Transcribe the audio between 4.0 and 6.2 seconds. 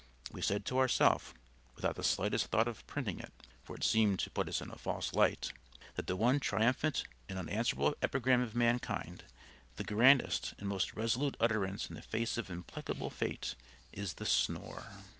to put us in a false light), that the